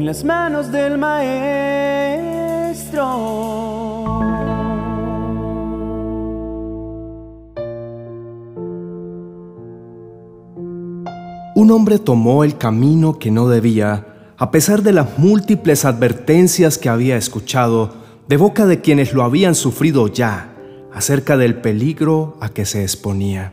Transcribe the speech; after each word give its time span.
en 0.00 0.06
las 0.06 0.24
manos 0.24 0.72
del 0.72 0.96
Maestro. 0.96 1.50
Un 11.54 11.70
hombre 11.70 11.98
tomó 11.98 12.44
el 12.44 12.56
camino 12.56 13.18
que 13.18 13.30
no 13.30 13.46
debía, 13.48 14.32
a 14.38 14.50
pesar 14.50 14.82
de 14.82 14.94
las 14.94 15.18
múltiples 15.18 15.84
advertencias 15.84 16.78
que 16.78 16.88
había 16.88 17.18
escuchado 17.18 17.92
de 18.26 18.38
boca 18.38 18.64
de 18.64 18.80
quienes 18.80 19.12
lo 19.12 19.22
habían 19.22 19.54
sufrido 19.54 20.08
ya 20.08 20.56
acerca 20.94 21.36
del 21.36 21.56
peligro 21.56 22.38
a 22.40 22.48
que 22.48 22.64
se 22.64 22.82
exponía. 22.82 23.52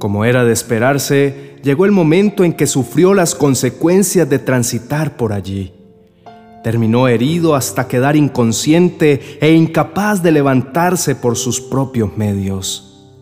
Como 0.00 0.24
era 0.24 0.44
de 0.44 0.52
esperarse, 0.54 1.56
llegó 1.62 1.84
el 1.84 1.92
momento 1.92 2.42
en 2.42 2.54
que 2.54 2.66
sufrió 2.66 3.12
las 3.12 3.34
consecuencias 3.34 4.26
de 4.30 4.38
transitar 4.38 5.18
por 5.18 5.34
allí. 5.34 5.74
Terminó 6.64 7.06
herido 7.06 7.54
hasta 7.54 7.86
quedar 7.86 8.16
inconsciente 8.16 9.38
e 9.42 9.52
incapaz 9.52 10.22
de 10.22 10.32
levantarse 10.32 11.14
por 11.14 11.36
sus 11.36 11.60
propios 11.60 12.16
medios. 12.16 13.12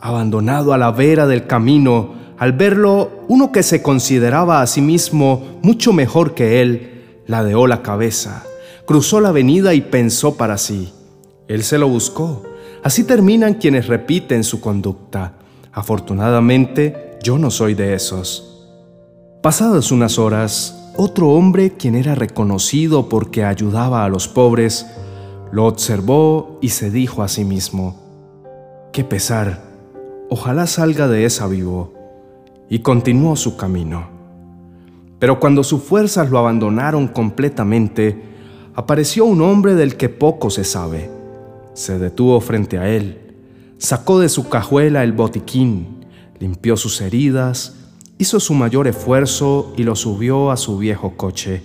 Abandonado 0.00 0.72
a 0.72 0.78
la 0.78 0.90
vera 0.90 1.26
del 1.26 1.46
camino, 1.46 2.14
al 2.38 2.54
verlo, 2.54 3.26
uno 3.28 3.52
que 3.52 3.62
se 3.62 3.82
consideraba 3.82 4.62
a 4.62 4.66
sí 4.66 4.80
mismo 4.80 5.58
mucho 5.60 5.92
mejor 5.92 6.32
que 6.32 6.62
él, 6.62 7.20
ladeó 7.26 7.66
la 7.66 7.82
cabeza, 7.82 8.42
cruzó 8.86 9.20
la 9.20 9.28
avenida 9.28 9.74
y 9.74 9.82
pensó 9.82 10.34
para 10.38 10.56
sí. 10.56 10.94
Él 11.46 11.62
se 11.62 11.76
lo 11.76 11.88
buscó. 11.88 12.42
Así 12.82 13.04
terminan 13.04 13.52
quienes 13.52 13.86
repiten 13.86 14.44
su 14.44 14.62
conducta. 14.62 15.34
Afortunadamente, 15.78 17.16
yo 17.22 17.38
no 17.38 17.52
soy 17.52 17.74
de 17.74 17.94
esos. 17.94 18.66
Pasadas 19.40 19.92
unas 19.92 20.18
horas, 20.18 20.92
otro 20.96 21.28
hombre, 21.28 21.74
quien 21.74 21.94
era 21.94 22.16
reconocido 22.16 23.08
porque 23.08 23.44
ayudaba 23.44 24.04
a 24.04 24.08
los 24.08 24.26
pobres, 24.26 24.86
lo 25.52 25.66
observó 25.66 26.58
y 26.60 26.70
se 26.70 26.90
dijo 26.90 27.22
a 27.22 27.28
sí 27.28 27.44
mismo, 27.44 27.94
Qué 28.92 29.04
pesar, 29.04 29.62
ojalá 30.28 30.66
salga 30.66 31.06
de 31.06 31.24
esa 31.24 31.46
vivo 31.46 31.94
y 32.68 32.80
continuó 32.80 33.36
su 33.36 33.56
camino. 33.56 34.08
Pero 35.20 35.38
cuando 35.38 35.62
sus 35.62 35.84
fuerzas 35.84 36.28
lo 36.28 36.38
abandonaron 36.38 37.06
completamente, 37.06 38.20
apareció 38.74 39.26
un 39.26 39.40
hombre 39.42 39.76
del 39.76 39.96
que 39.96 40.08
poco 40.08 40.50
se 40.50 40.64
sabe. 40.64 41.08
Se 41.74 42.00
detuvo 42.00 42.40
frente 42.40 42.78
a 42.78 42.88
él, 42.88 43.27
sacó 43.78 44.18
de 44.18 44.28
su 44.28 44.48
cajuela 44.48 45.04
el 45.04 45.12
botiquín, 45.12 46.04
limpió 46.38 46.76
sus 46.76 47.00
heridas, 47.00 47.76
hizo 48.18 48.40
su 48.40 48.54
mayor 48.54 48.88
esfuerzo 48.88 49.72
y 49.76 49.84
lo 49.84 49.96
subió 49.96 50.50
a 50.50 50.56
su 50.56 50.78
viejo 50.78 51.16
coche. 51.16 51.62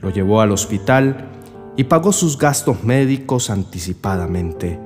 Lo 0.00 0.10
llevó 0.10 0.40
al 0.40 0.52
hospital 0.52 1.30
y 1.76 1.84
pagó 1.84 2.12
sus 2.12 2.38
gastos 2.38 2.84
médicos 2.84 3.50
anticipadamente. 3.50 4.78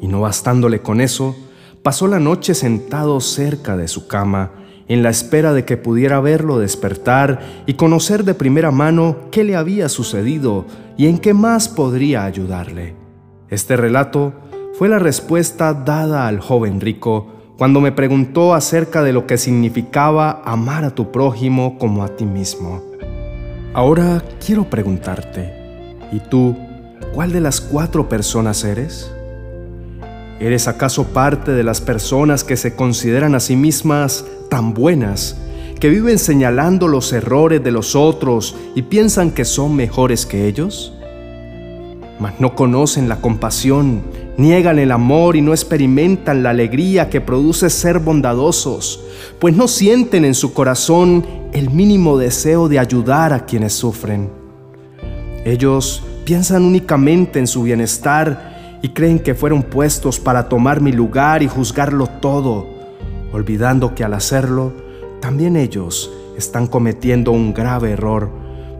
Y 0.00 0.08
no 0.08 0.20
bastándole 0.20 0.82
con 0.82 1.00
eso, 1.00 1.36
pasó 1.82 2.08
la 2.08 2.18
noche 2.18 2.54
sentado 2.54 3.20
cerca 3.20 3.76
de 3.76 3.88
su 3.88 4.08
cama, 4.08 4.50
en 4.88 5.02
la 5.02 5.10
espera 5.10 5.52
de 5.52 5.64
que 5.64 5.76
pudiera 5.76 6.20
verlo 6.20 6.58
despertar 6.58 7.40
y 7.66 7.74
conocer 7.74 8.24
de 8.24 8.34
primera 8.34 8.70
mano 8.70 9.16
qué 9.32 9.42
le 9.42 9.56
había 9.56 9.88
sucedido 9.88 10.66
y 10.96 11.06
en 11.06 11.18
qué 11.18 11.34
más 11.34 11.68
podría 11.68 12.24
ayudarle. 12.24 12.94
Este 13.48 13.76
relato 13.76 14.32
fue 14.78 14.88
la 14.90 14.98
respuesta 14.98 15.72
dada 15.72 16.26
al 16.26 16.38
joven 16.38 16.82
rico 16.82 17.28
cuando 17.56 17.80
me 17.80 17.92
preguntó 17.92 18.52
acerca 18.52 19.02
de 19.02 19.14
lo 19.14 19.26
que 19.26 19.38
significaba 19.38 20.42
amar 20.44 20.84
a 20.84 20.94
tu 20.94 21.10
prójimo 21.10 21.78
como 21.78 22.04
a 22.04 22.08
ti 22.08 22.26
mismo. 22.26 22.82
Ahora 23.72 24.22
quiero 24.44 24.68
preguntarte, 24.68 25.96
¿y 26.12 26.20
tú 26.20 26.54
cuál 27.14 27.32
de 27.32 27.40
las 27.40 27.62
cuatro 27.62 28.10
personas 28.10 28.64
eres? 28.64 29.10
¿Eres 30.40 30.68
acaso 30.68 31.04
parte 31.04 31.52
de 31.52 31.64
las 31.64 31.80
personas 31.80 32.44
que 32.44 32.58
se 32.58 32.76
consideran 32.76 33.34
a 33.34 33.40
sí 33.40 33.56
mismas 33.56 34.26
tan 34.50 34.74
buenas, 34.74 35.38
que 35.80 35.88
viven 35.88 36.18
señalando 36.18 36.86
los 36.86 37.14
errores 37.14 37.64
de 37.64 37.70
los 37.70 37.96
otros 37.96 38.54
y 38.74 38.82
piensan 38.82 39.30
que 39.30 39.46
son 39.46 39.74
mejores 39.74 40.26
que 40.26 40.46
ellos? 40.46 40.95
Mas 42.18 42.40
no 42.40 42.54
conocen 42.54 43.08
la 43.08 43.20
compasión, 43.20 44.02
niegan 44.38 44.78
el 44.78 44.90
amor 44.90 45.36
y 45.36 45.42
no 45.42 45.52
experimentan 45.52 46.42
la 46.42 46.50
alegría 46.50 47.10
que 47.10 47.20
produce 47.20 47.68
ser 47.68 47.98
bondadosos, 47.98 49.04
pues 49.38 49.54
no 49.54 49.68
sienten 49.68 50.24
en 50.24 50.34
su 50.34 50.54
corazón 50.54 51.26
el 51.52 51.70
mínimo 51.70 52.18
deseo 52.18 52.68
de 52.68 52.78
ayudar 52.78 53.32
a 53.32 53.44
quienes 53.44 53.74
sufren. 53.74 54.30
Ellos 55.44 56.02
piensan 56.24 56.64
únicamente 56.64 57.38
en 57.38 57.46
su 57.46 57.62
bienestar 57.62 58.78
y 58.82 58.88
creen 58.90 59.18
que 59.18 59.34
fueron 59.34 59.62
puestos 59.62 60.18
para 60.18 60.48
tomar 60.48 60.80
mi 60.80 60.92
lugar 60.92 61.42
y 61.42 61.48
juzgarlo 61.48 62.06
todo, 62.06 62.66
olvidando 63.32 63.94
que 63.94 64.04
al 64.04 64.14
hacerlo, 64.14 64.72
también 65.20 65.56
ellos 65.56 66.10
están 66.36 66.66
cometiendo 66.66 67.32
un 67.32 67.54
grave 67.54 67.92
error, 67.92 68.30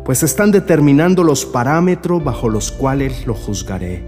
pues 0.07 0.23
están 0.23 0.53
determinando 0.53 1.25
los 1.25 1.45
parámetros 1.45 2.23
bajo 2.23 2.49
los 2.49 2.71
cuales 2.71 3.27
lo 3.27 3.35
juzgaré. 3.35 4.05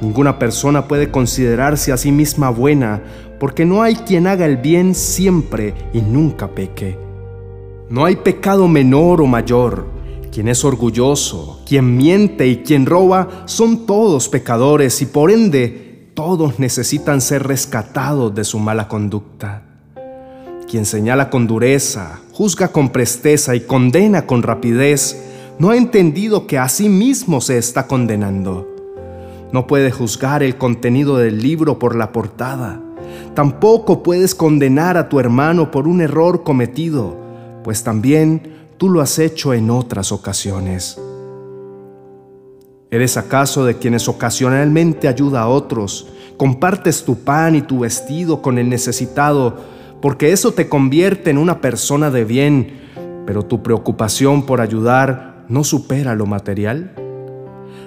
Ninguna 0.00 0.38
persona 0.38 0.88
puede 0.88 1.10
considerarse 1.10 1.92
a 1.92 1.98
sí 1.98 2.10
misma 2.10 2.48
buena, 2.48 3.02
porque 3.38 3.66
no 3.66 3.82
hay 3.82 3.94
quien 3.94 4.26
haga 4.26 4.46
el 4.46 4.56
bien 4.56 4.94
siempre 4.94 5.74
y 5.92 6.00
nunca 6.00 6.48
peque. 6.48 6.98
No 7.90 8.06
hay 8.06 8.16
pecado 8.16 8.68
menor 8.68 9.20
o 9.20 9.26
mayor, 9.26 9.86
quien 10.32 10.48
es 10.48 10.64
orgulloso, 10.64 11.60
quien 11.66 11.98
miente 11.98 12.46
y 12.46 12.62
quien 12.62 12.86
roba 12.86 13.28
son 13.44 13.84
todos 13.84 14.30
pecadores 14.30 15.02
y 15.02 15.06
por 15.06 15.30
ende 15.30 16.10
todos 16.14 16.58
necesitan 16.58 17.20
ser 17.20 17.46
rescatados 17.46 18.34
de 18.34 18.44
su 18.44 18.58
mala 18.58 18.88
conducta. 18.88 19.69
Quien 20.70 20.86
señala 20.86 21.30
con 21.30 21.48
dureza, 21.48 22.20
juzga 22.30 22.68
con 22.68 22.90
presteza 22.90 23.56
y 23.56 23.60
condena 23.62 24.24
con 24.24 24.44
rapidez, 24.44 25.20
no 25.58 25.70
ha 25.70 25.76
entendido 25.76 26.46
que 26.46 26.58
a 26.58 26.68
sí 26.68 26.88
mismo 26.88 27.40
se 27.40 27.58
está 27.58 27.88
condenando. 27.88 28.68
No 29.50 29.66
puede 29.66 29.90
juzgar 29.90 30.44
el 30.44 30.56
contenido 30.58 31.16
del 31.16 31.42
libro 31.42 31.80
por 31.80 31.96
la 31.96 32.12
portada. 32.12 32.80
Tampoco 33.34 34.04
puedes 34.04 34.36
condenar 34.36 34.96
a 34.96 35.08
tu 35.08 35.18
hermano 35.18 35.72
por 35.72 35.88
un 35.88 36.02
error 36.02 36.44
cometido, 36.44 37.16
pues 37.64 37.82
también 37.82 38.68
tú 38.76 38.90
lo 38.90 39.00
has 39.00 39.18
hecho 39.18 39.52
en 39.52 39.70
otras 39.70 40.12
ocasiones. 40.12 41.00
¿Eres 42.92 43.16
acaso 43.16 43.64
de 43.64 43.76
quienes 43.76 44.06
ocasionalmente 44.08 45.08
ayuda 45.08 45.40
a 45.40 45.48
otros, 45.48 46.06
compartes 46.36 47.02
tu 47.02 47.16
pan 47.16 47.56
y 47.56 47.62
tu 47.62 47.80
vestido 47.80 48.40
con 48.40 48.56
el 48.56 48.68
necesitado, 48.68 49.79
porque 50.00 50.32
eso 50.32 50.52
te 50.52 50.68
convierte 50.68 51.30
en 51.30 51.38
una 51.38 51.60
persona 51.60 52.10
de 52.10 52.24
bien, 52.24 52.80
pero 53.26 53.44
tu 53.44 53.62
preocupación 53.62 54.46
por 54.46 54.60
ayudar 54.60 55.44
no 55.48 55.64
supera 55.64 56.14
lo 56.14 56.26
material? 56.26 56.92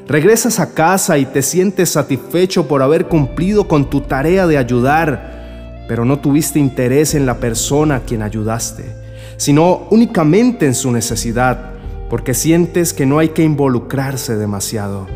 Regresas 0.08 0.60
a 0.60 0.74
casa 0.74 1.18
y 1.18 1.26
te 1.26 1.42
sientes 1.42 1.90
satisfecho 1.92 2.68
por 2.68 2.82
haber 2.82 3.08
cumplido 3.08 3.68
con 3.68 3.90
tu 3.90 4.02
tarea 4.02 4.48
de 4.48 4.58
ayudar, 4.58 5.86
pero 5.88 6.06
no 6.06 6.20
tuviste 6.20 6.60
interés 6.60 7.16
en 7.16 7.26
la 7.26 7.40
persona 7.40 7.96
a 7.96 8.00
quien 8.02 8.22
ayudaste 8.22 9.04
sino 9.38 9.88
únicamente 9.90 10.66
en 10.66 10.76
su 10.76 10.92
necesidad, 10.92 11.72
porque 12.10 12.34
sientes 12.34 12.94
que 12.94 13.06
no 13.06 13.20
hay 13.20 13.30
que 13.30 13.44
involucrarse 13.44 14.36
demasiado. 14.36 15.08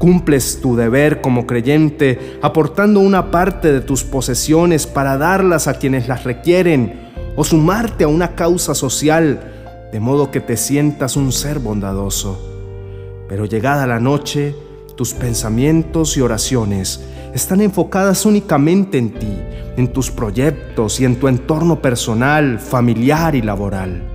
Cumples 0.00 0.62
tu 0.62 0.76
deber 0.76 1.20
como 1.20 1.46
creyente 1.46 2.38
aportando 2.40 3.00
una 3.00 3.30
parte 3.30 3.70
de 3.70 3.82
tus 3.82 4.02
posesiones 4.02 4.86
para 4.86 5.18
darlas 5.18 5.68
a 5.68 5.74
quienes 5.74 6.08
las 6.08 6.24
requieren 6.24 7.10
o 7.36 7.44
sumarte 7.44 8.04
a 8.04 8.08
una 8.08 8.34
causa 8.34 8.74
social, 8.74 9.88
de 9.92 10.00
modo 10.00 10.30
que 10.30 10.40
te 10.40 10.56
sientas 10.56 11.16
un 11.16 11.32
ser 11.32 11.58
bondadoso. 11.58 12.40
Pero 13.28 13.44
llegada 13.44 13.86
la 13.86 14.00
noche, 14.00 14.56
tus 14.96 15.12
pensamientos 15.12 16.16
y 16.16 16.22
oraciones 16.22 17.04
están 17.34 17.60
enfocadas 17.60 18.24
únicamente 18.24 18.96
en 18.96 19.12
ti, 19.12 19.38
en 19.76 19.92
tus 19.92 20.10
proyectos 20.10 20.98
y 20.98 21.04
en 21.04 21.16
tu 21.16 21.28
entorno 21.28 21.82
personal, 21.82 22.58
familiar 22.58 23.34
y 23.34 23.42
laboral. 23.42 24.09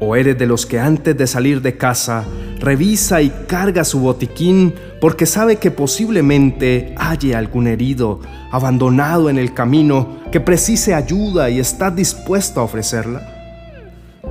O 0.00 0.16
eres 0.16 0.38
de 0.38 0.46
los 0.46 0.64
que 0.64 0.80
antes 0.80 1.16
de 1.16 1.26
salir 1.26 1.60
de 1.60 1.76
casa 1.76 2.24
revisa 2.58 3.20
y 3.22 3.30
carga 3.46 3.84
su 3.84 4.00
botiquín 4.00 4.74
porque 5.00 5.26
sabe 5.26 5.56
que 5.56 5.70
posiblemente 5.70 6.94
haya 6.98 7.38
algún 7.38 7.66
herido, 7.66 8.20
abandonado 8.50 9.30
en 9.30 9.38
el 9.38 9.54
camino, 9.54 10.20
que 10.32 10.40
precise 10.40 10.94
ayuda 10.94 11.50
y 11.50 11.58
está 11.58 11.90
dispuesto 11.90 12.60
a 12.60 12.64
ofrecerla. 12.64 13.36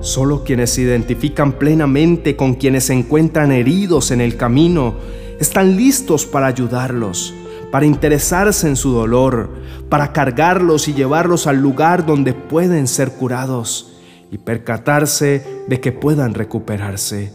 Solo 0.01 0.43
quienes 0.43 0.71
se 0.71 0.81
identifican 0.81 1.53
plenamente 1.53 2.35
con 2.35 2.53
quienes 2.55 2.85
se 2.85 2.93
encuentran 2.93 3.51
heridos 3.51 4.11
en 4.11 4.21
el 4.21 4.37
camino 4.37 4.95
están 5.39 5.75
listos 5.75 6.25
para 6.25 6.47
ayudarlos, 6.47 7.33
para 7.71 7.85
interesarse 7.85 8.67
en 8.67 8.75
su 8.75 8.91
dolor, 8.91 9.49
para 9.89 10.13
cargarlos 10.13 10.87
y 10.87 10.93
llevarlos 10.93 11.47
al 11.47 11.57
lugar 11.57 12.05
donde 12.05 12.33
pueden 12.33 12.87
ser 12.87 13.11
curados. 13.11 13.88
Y 14.31 14.37
percatarse 14.37 15.43
de 15.67 15.79
que 15.79 15.91
puedan 15.91 16.33
recuperarse. 16.33 17.33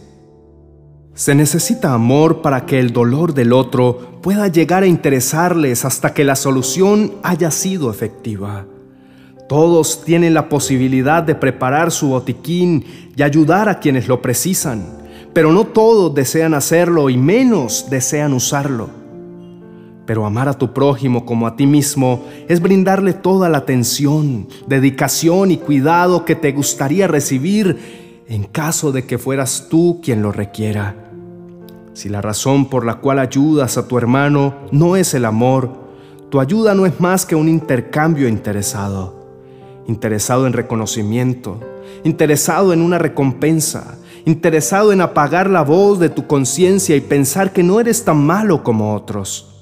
Se 1.13 1.33
necesita 1.33 1.93
amor 1.93 2.41
para 2.41 2.65
que 2.65 2.77
el 2.77 2.91
dolor 2.91 3.33
del 3.33 3.53
otro 3.53 4.19
pueda 4.21 4.49
llegar 4.49 4.83
a 4.83 4.87
interesarles 4.87 5.85
hasta 5.85 6.13
que 6.13 6.25
la 6.25 6.35
solución 6.35 7.13
haya 7.23 7.51
sido 7.51 7.89
efectiva. 7.89 8.65
Todos 9.47 10.03
tienen 10.03 10.33
la 10.33 10.49
posibilidad 10.49 11.23
de 11.23 11.35
preparar 11.35 11.91
su 11.91 12.09
botiquín 12.09 12.83
y 13.15 13.23
ayudar 13.23 13.69
a 13.69 13.79
quienes 13.79 14.07
lo 14.07 14.21
precisan, 14.21 14.97
pero 15.33 15.53
no 15.53 15.65
todos 15.65 16.13
desean 16.13 16.53
hacerlo 16.53 17.09
y 17.09 17.17
menos 17.17 17.87
desean 17.89 18.33
usarlo. 18.33 19.04
Pero 20.05 20.25
amar 20.25 20.47
a 20.47 20.57
tu 20.57 20.71
prójimo 20.73 21.25
como 21.25 21.47
a 21.47 21.55
ti 21.55 21.65
mismo 21.65 22.23
es 22.47 22.61
brindarle 22.61 23.13
toda 23.13 23.49
la 23.49 23.59
atención, 23.59 24.47
dedicación 24.67 25.51
y 25.51 25.57
cuidado 25.57 26.25
que 26.25 26.35
te 26.35 26.51
gustaría 26.51 27.07
recibir 27.07 28.23
en 28.27 28.43
caso 28.43 28.91
de 28.91 29.05
que 29.05 29.17
fueras 29.17 29.67
tú 29.69 29.99
quien 30.03 30.21
lo 30.21 30.31
requiera. 30.31 30.95
Si 31.93 32.09
la 32.09 32.21
razón 32.21 32.69
por 32.69 32.85
la 32.85 32.95
cual 32.95 33.19
ayudas 33.19 33.77
a 33.77 33.87
tu 33.87 33.97
hermano 33.97 34.53
no 34.71 34.95
es 34.95 35.13
el 35.13 35.25
amor, 35.25 35.71
tu 36.29 36.39
ayuda 36.39 36.75
no 36.75 36.85
es 36.85 36.99
más 36.99 37.25
que 37.25 37.35
un 37.35 37.47
intercambio 37.47 38.27
interesado. 38.27 39.25
Interesado 39.87 40.45
en 40.45 40.53
reconocimiento, 40.53 41.59
interesado 42.03 42.73
en 42.73 42.81
una 42.81 42.97
recompensa, 42.97 43.97
interesado 44.25 44.91
en 44.91 45.01
apagar 45.01 45.49
la 45.49 45.61
voz 45.61 45.99
de 45.99 46.09
tu 46.09 46.27
conciencia 46.27 46.95
y 46.95 47.01
pensar 47.01 47.53
que 47.53 47.63
no 47.63 47.79
eres 47.79 48.03
tan 48.03 48.25
malo 48.25 48.63
como 48.63 48.93
otros. 48.93 49.54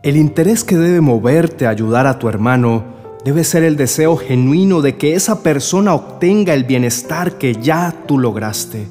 El 0.00 0.16
interés 0.16 0.62
que 0.62 0.76
debe 0.76 1.00
moverte 1.00 1.66
a 1.66 1.70
ayudar 1.70 2.06
a 2.06 2.20
tu 2.20 2.28
hermano 2.28 2.84
debe 3.24 3.42
ser 3.42 3.64
el 3.64 3.76
deseo 3.76 4.16
genuino 4.16 4.80
de 4.80 4.96
que 4.96 5.14
esa 5.14 5.42
persona 5.42 5.92
obtenga 5.92 6.54
el 6.54 6.62
bienestar 6.62 7.32
que 7.32 7.54
ya 7.54 7.92
tú 8.06 8.16
lograste. 8.16 8.86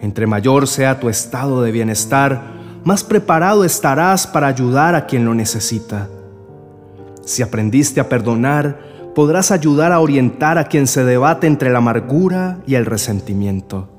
Entre 0.00 0.26
mayor 0.26 0.66
sea 0.66 0.98
tu 0.98 1.10
estado 1.10 1.62
de 1.62 1.72
bienestar, 1.72 2.40
más 2.84 3.04
preparado 3.04 3.64
estarás 3.64 4.26
para 4.26 4.46
ayudar 4.46 4.94
a 4.94 5.04
quien 5.04 5.26
lo 5.26 5.34
necesita. 5.34 6.08
Si 7.22 7.42
aprendiste 7.42 8.00
a 8.00 8.08
perdonar, 8.08 8.80
podrás 9.14 9.50
ayudar 9.50 9.92
a 9.92 10.00
orientar 10.00 10.56
a 10.56 10.64
quien 10.64 10.86
se 10.86 11.04
debate 11.04 11.46
entre 11.46 11.70
la 11.70 11.78
amargura 11.78 12.60
y 12.66 12.76
el 12.76 12.86
resentimiento. 12.86 13.90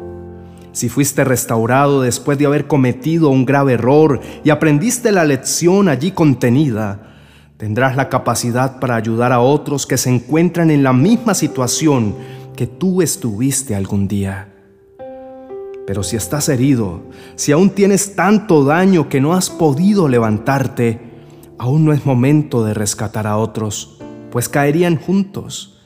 Si 0.73 0.89
fuiste 0.89 1.23
restaurado 1.23 2.01
después 2.01 2.37
de 2.39 2.47
haber 2.47 2.67
cometido 2.67 3.29
un 3.29 3.45
grave 3.45 3.73
error 3.73 4.19
y 4.43 4.49
aprendiste 4.49 5.11
la 5.11 5.23
lección 5.23 5.87
allí 5.87 6.11
contenida, 6.11 7.13
tendrás 7.57 7.95
la 7.95 8.09
capacidad 8.09 8.79
para 8.79 8.95
ayudar 8.95 9.31
a 9.31 9.39
otros 9.39 9.85
que 9.85 9.97
se 9.97 10.09
encuentran 10.09 10.71
en 10.71 10.81
la 10.81 10.91
misma 10.91 11.35
situación 11.35 12.15
que 12.55 12.65
tú 12.65 13.03
estuviste 13.03 13.75
algún 13.75 14.07
día. 14.07 14.49
Pero 15.85 16.01
si 16.01 16.15
estás 16.15 16.49
herido, 16.49 17.03
si 17.35 17.51
aún 17.51 17.69
tienes 17.69 18.15
tanto 18.15 18.63
daño 18.63 19.09
que 19.09 19.21
no 19.21 19.33
has 19.33 19.51
podido 19.51 20.07
levantarte, 20.07 20.99
aún 21.59 21.85
no 21.85 21.93
es 21.93 22.03
momento 22.03 22.63
de 22.65 22.73
rescatar 22.73 23.27
a 23.27 23.37
otros, 23.37 23.99
pues 24.31 24.49
caerían 24.49 24.97
juntos. 24.97 25.81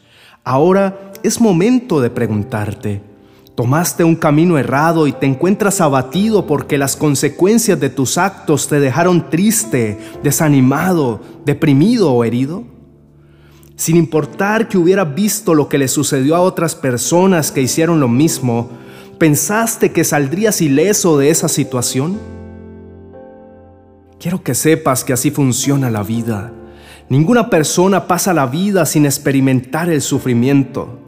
Ahora 0.45 1.11
es 1.23 1.41
momento 1.41 1.99
de 1.99 2.09
preguntarte, 2.09 3.01
¿tomaste 3.57 4.05
un 4.05 4.15
camino 4.15 4.57
errado 4.57 5.07
y 5.07 5.11
te 5.11 5.25
encuentras 5.25 5.81
abatido 5.81 6.47
porque 6.47 6.77
las 6.77 6.95
consecuencias 6.95 7.77
de 7.77 7.89
tus 7.89 8.17
actos 8.17 8.69
te 8.69 8.79
dejaron 8.79 9.29
triste, 9.29 9.99
desanimado, 10.23 11.19
deprimido 11.43 12.13
o 12.13 12.23
herido? 12.23 12.63
Sin 13.75 13.97
importar 13.97 14.69
que 14.69 14.77
hubieras 14.77 15.13
visto 15.13 15.53
lo 15.53 15.67
que 15.67 15.77
le 15.77 15.89
sucedió 15.89 16.37
a 16.37 16.39
otras 16.39 16.73
personas 16.75 17.51
que 17.51 17.61
hicieron 17.61 17.99
lo 17.99 18.07
mismo, 18.07 18.69
¿Pensaste 19.17 19.91
que 19.91 20.03
saldrías 20.03 20.61
ileso 20.61 21.17
de 21.17 21.31
esa 21.31 21.47
situación? 21.47 22.19
Quiero 24.19 24.43
que 24.43 24.53
sepas 24.53 25.03
que 25.03 25.13
así 25.13 25.31
funciona 25.31 25.89
la 25.89 26.03
vida. 26.03 26.53
Ninguna 27.09 27.49
persona 27.49 28.05
pasa 28.05 28.33
la 28.33 28.45
vida 28.45 28.85
sin 28.85 29.05
experimentar 29.05 29.89
el 29.89 30.03
sufrimiento. 30.03 30.99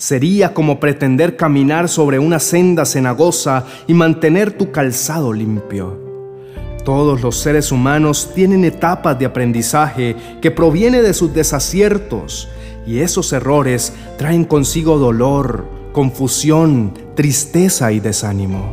Sería 0.00 0.54
como 0.54 0.80
pretender 0.80 1.36
caminar 1.36 1.86
sobre 1.86 2.18
una 2.18 2.38
senda 2.38 2.86
cenagosa 2.86 3.66
y 3.86 3.92
mantener 3.92 4.50
tu 4.50 4.72
calzado 4.72 5.30
limpio. 5.30 6.00
Todos 6.86 7.20
los 7.20 7.38
seres 7.38 7.70
humanos 7.70 8.30
tienen 8.34 8.64
etapas 8.64 9.18
de 9.18 9.26
aprendizaje 9.26 10.16
que 10.40 10.50
proviene 10.50 11.02
de 11.02 11.12
sus 11.12 11.34
desaciertos 11.34 12.48
y 12.86 13.00
esos 13.00 13.30
errores 13.34 13.92
traen 14.16 14.44
consigo 14.44 14.96
dolor, 14.96 15.66
confusión, 15.92 16.94
tristeza 17.14 17.92
y 17.92 18.00
desánimo. 18.00 18.72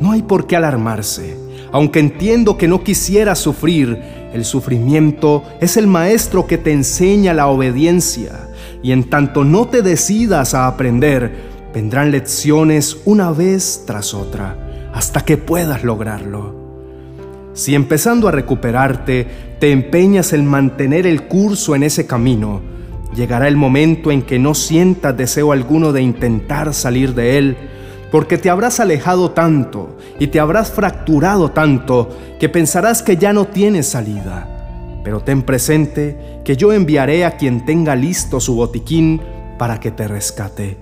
No 0.00 0.10
hay 0.10 0.22
por 0.22 0.48
qué 0.48 0.56
alarmarse. 0.56 1.36
Aunque 1.70 2.00
entiendo 2.00 2.58
que 2.58 2.66
no 2.66 2.82
quisiera 2.82 3.36
sufrir, 3.36 4.02
el 4.34 4.44
sufrimiento 4.44 5.44
es 5.60 5.76
el 5.76 5.86
maestro 5.86 6.48
que 6.48 6.58
te 6.58 6.72
enseña 6.72 7.32
la 7.32 7.46
obediencia. 7.46 8.48
Y 8.82 8.92
en 8.92 9.04
tanto 9.04 9.44
no 9.44 9.68
te 9.68 9.82
decidas 9.82 10.54
a 10.54 10.66
aprender, 10.66 11.32
vendrán 11.74 12.10
lecciones 12.10 12.98
una 13.04 13.30
vez 13.30 13.84
tras 13.86 14.14
otra, 14.14 14.90
hasta 14.92 15.24
que 15.24 15.36
puedas 15.36 15.84
lograrlo. 15.84 16.60
Si 17.54 17.74
empezando 17.74 18.28
a 18.28 18.32
recuperarte, 18.32 19.26
te 19.58 19.70
empeñas 19.70 20.32
en 20.32 20.46
mantener 20.46 21.06
el 21.06 21.28
curso 21.28 21.74
en 21.74 21.82
ese 21.82 22.06
camino, 22.06 22.62
Llegará 23.14 23.46
el 23.46 23.56
momento 23.56 24.10
en 24.10 24.22
que 24.22 24.38
no 24.38 24.54
sientas 24.54 25.16
deseo 25.16 25.52
alguno 25.52 25.92
de 25.92 26.00
intentar 26.00 26.72
salir 26.72 27.14
de 27.14 27.36
él, 27.36 27.56
porque 28.10 28.38
te 28.38 28.48
habrás 28.48 28.80
alejado 28.80 29.32
tanto 29.32 29.96
y 30.18 30.28
te 30.28 30.40
habrás 30.40 30.70
fracturado 30.70 31.50
tanto 31.50 32.08
que 32.40 32.48
pensarás 32.48 33.02
que 33.02 33.18
ya 33.18 33.32
no 33.32 33.46
tienes 33.46 33.88
salida. 33.88 34.48
Pero 35.04 35.20
ten 35.20 35.42
presente 35.42 36.40
que 36.44 36.56
yo 36.56 36.72
enviaré 36.72 37.24
a 37.24 37.36
quien 37.36 37.64
tenga 37.64 37.96
listo 37.96 38.40
su 38.40 38.54
botiquín 38.54 39.20
para 39.58 39.80
que 39.80 39.90
te 39.90 40.08
rescate. 40.08 40.76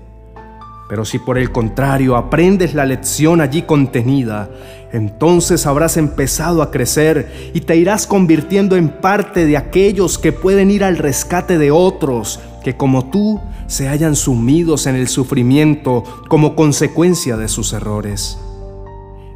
Pero 0.91 1.05
si 1.05 1.21
por 1.21 1.39
el 1.39 1.53
contrario 1.53 2.17
aprendes 2.17 2.75
la 2.75 2.85
lección 2.85 3.41
allí 3.41 3.63
contenida, 3.63 4.51
entonces 4.93 5.65
habrás 5.67 5.97
empezado 5.97 6.63
a 6.63 6.73
crecer 6.73 7.53
y 7.55 7.61
te 7.61 7.77
irás 7.77 8.09
convirtiendo 8.09 8.77
en 8.77 8.89
parte 8.89 9.47
de 9.47 9.57
aquellos 9.57 10.19
que 10.19 10.33
pueden 10.33 10.69
ir 10.71 10.83
al 10.83 10.99
rescate 10.99 11.59
de 11.59 11.71
otros 11.71 12.41
que 12.65 12.77
como 12.77 13.09
tú 13.09 13.41
se 13.69 13.89
hayan 13.89 14.17
sumidos 14.17 14.87
en 14.87 14.97
el 14.97 15.07
sufrimiento 15.07 16.03
como 16.29 16.57
consecuencia 16.57 17.37
de 17.37 17.47
sus 17.47 17.73
errores. 17.73 18.37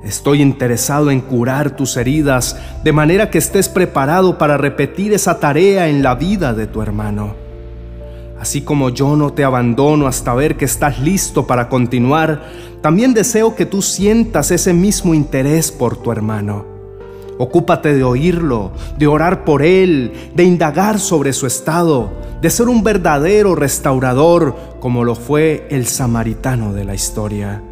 Estoy 0.05 0.43
interesado 0.43 1.11
en 1.11 1.23
curar 1.23 1.77
tus 1.77 1.97
heridas 1.97 2.59
de 2.83 2.93
manera 2.93 3.31
que 3.31 3.39
estés 3.39 3.71
preparado 3.71 4.37
para 4.37 4.59
repetir 4.59 5.15
esa 5.15 5.41
tarea 5.41 5.89
en 5.89 6.03
la 6.03 6.15
vida 6.15 6.53
de 6.53 6.67
tu 6.67 6.83
hermano. 6.83 7.35
Así 8.39 8.61
como 8.61 8.91
yo 8.91 9.17
no 9.17 9.33
te 9.33 9.45
abandono 9.45 10.07
hasta 10.07 10.35
ver 10.35 10.57
que 10.57 10.67
estás 10.67 11.01
listo 11.01 11.47
para 11.47 11.71
continuar, 11.71 12.43
también 12.83 13.15
deseo 13.15 13.55
que 13.55 13.65
tú 13.65 13.81
sientas 13.81 14.51
ese 14.51 14.75
mismo 14.75 15.15
interés 15.15 15.73
por 15.73 15.97
tu 15.97 16.13
hermano. 16.13 16.67
Ocúpate 17.39 17.95
de 17.95 18.05
oírlo, 18.05 18.73
de 18.99 19.07
orar 19.07 19.45
por 19.45 19.63
él, 19.63 20.13
de 20.35 20.45
indagar 20.45 21.01
sobre 21.01 21.33
su 21.33 21.47
estado, 21.47 22.13
de 22.43 22.51
ser 22.51 22.69
un 22.69 22.85
verdadero 22.85 23.55
restaurador 23.55 24.55
como 24.81 25.03
lo 25.03 25.15
fue 25.15 25.67
el 25.71 25.87
samaritano 25.87 26.75
de 26.75 26.85
la 26.85 26.95
historia. 26.95 27.63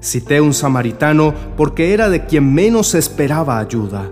Cité 0.00 0.40
un 0.40 0.54
samaritano 0.54 1.34
porque 1.56 1.92
era 1.92 2.08
de 2.08 2.24
quien 2.24 2.54
menos 2.54 2.94
esperaba 2.94 3.58
ayuda. 3.58 4.10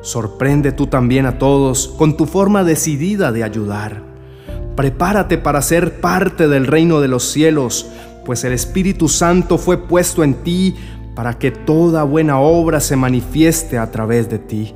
Sorprende 0.00 0.72
tú 0.72 0.88
también 0.88 1.26
a 1.26 1.38
todos 1.38 1.94
con 1.96 2.16
tu 2.16 2.26
forma 2.26 2.64
decidida 2.64 3.30
de 3.30 3.44
ayudar. 3.44 4.02
Prepárate 4.74 5.38
para 5.38 5.62
ser 5.62 6.00
parte 6.00 6.48
del 6.48 6.66
reino 6.66 7.00
de 7.00 7.08
los 7.08 7.24
cielos, 7.24 7.86
pues 8.24 8.42
el 8.42 8.52
Espíritu 8.52 9.08
Santo 9.08 9.58
fue 9.58 9.76
puesto 9.78 10.24
en 10.24 10.34
ti 10.42 10.74
para 11.14 11.38
que 11.38 11.50
toda 11.50 12.02
buena 12.02 12.40
obra 12.40 12.80
se 12.80 12.96
manifieste 12.96 13.78
a 13.78 13.90
través 13.90 14.28
de 14.28 14.38
ti. 14.38 14.74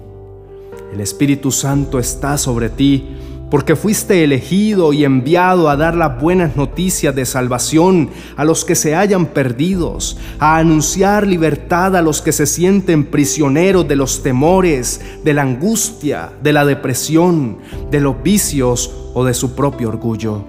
El 0.93 1.01
Espíritu 1.01 1.51
Santo 1.51 1.99
está 1.99 2.39
sobre 2.39 2.69
ti 2.69 3.17
porque 3.51 3.77
fuiste 3.77 4.25
elegido 4.25 4.93
y 4.93 5.05
enviado 5.05 5.69
a 5.69 5.77
dar 5.77 5.95
las 5.95 6.21
buenas 6.21 6.57
noticias 6.57 7.15
de 7.15 7.25
salvación 7.25 8.11
a 8.37 8.45
los 8.45 8.65
que 8.65 8.75
se 8.75 8.97
hayan 8.97 9.27
perdidos, 9.27 10.19
a 10.39 10.57
anunciar 10.57 11.27
libertad 11.27 11.97
a 11.97 12.03
los 12.03 12.23
que 12.23 12.33
se 12.33 12.47
sienten 12.47 13.05
prisioneros 13.05 13.87
de 13.87 13.97
los 13.97 14.23
temores, 14.23 15.01
de 15.23 15.33
la 15.33 15.43
angustia, 15.43 16.33
de 16.43 16.53
la 16.53 16.65
depresión, 16.65 17.59
de 17.91 18.01
los 18.01 18.21
vicios 18.23 18.93
o 19.15 19.25
de 19.25 19.35
su 19.35 19.55
propio 19.55 19.89
orgullo. 19.89 20.45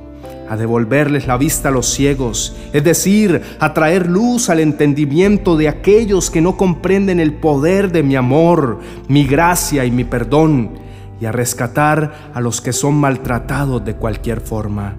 A 0.50 0.56
devolverles 0.56 1.28
la 1.28 1.38
vista 1.38 1.68
a 1.68 1.72
los 1.74 1.88
ciegos, 1.88 2.56
es 2.72 2.84
decir, 2.84 3.42
a 3.60 3.74
traer 3.74 4.08
luz 4.08 4.50
al 4.50 4.62
entendimiento 4.62 5.58
de 5.58 5.68
aquellos 5.68 6.32
que 6.32 6.40
no 6.40 6.56
comprenden 6.56 7.20
el 7.20 7.34
poder 7.34 7.92
de 7.92 8.02
mi 8.02 8.16
amor, 8.16 8.80
mi 9.10 9.28
gracia 9.28 9.84
y 9.84 9.92
mi 9.92 10.06
perdón, 10.06 10.87
y 11.20 11.26
a 11.26 11.32
rescatar 11.32 12.32
a 12.34 12.42
los 12.42 12.62
que 12.62 12.74
son 12.74 12.96
maltratados 12.96 13.84
de 13.84 13.96
cualquier 13.96 14.42
forma. 14.42 14.96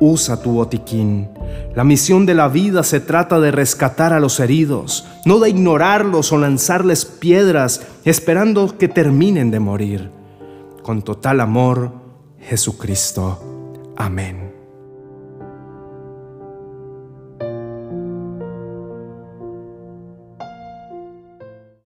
Usa 0.00 0.40
tu 0.42 0.52
botiquín. 0.52 1.28
La 1.74 1.84
misión 1.84 2.26
de 2.26 2.34
la 2.34 2.48
vida 2.48 2.82
se 2.82 3.00
trata 3.00 3.40
de 3.40 3.50
rescatar 3.50 4.12
a 4.12 4.20
los 4.20 4.40
heridos, 4.40 5.06
no 5.24 5.38
de 5.38 5.50
ignorarlos 5.50 6.32
o 6.32 6.38
lanzarles 6.38 7.04
piedras 7.04 7.86
esperando 8.04 8.76
que 8.76 8.88
terminen 8.88 9.50
de 9.50 9.60
morir. 9.60 10.10
Con 10.82 11.02
total 11.02 11.40
amor, 11.40 11.92
Jesucristo. 12.40 13.40
Amén. 13.96 14.43